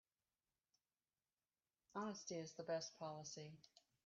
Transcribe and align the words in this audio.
Honesty 1.93 2.33
is 2.39 2.53
the 2.53 2.63
best 2.63 2.97
policy. 2.97 3.53